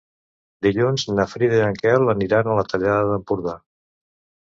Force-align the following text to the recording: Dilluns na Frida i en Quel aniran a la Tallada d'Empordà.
Dilluns 0.67 1.03
na 1.19 1.27
Frida 1.35 1.61
i 1.61 1.63
en 1.67 1.79
Quel 1.83 2.09
aniran 2.17 2.53
a 2.53 2.59
la 2.63 2.67
Tallada 2.75 3.09
d'Empordà. 3.15 3.59